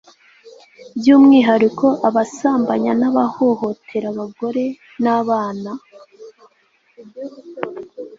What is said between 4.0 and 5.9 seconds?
abagore n' abana